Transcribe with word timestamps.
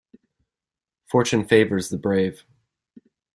Fortune 1.05 1.45
favours 1.47 1.89
the 1.89 1.97
brave. 1.99 2.43